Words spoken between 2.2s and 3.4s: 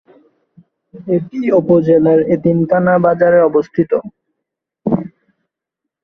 এতিমখানা বাজারে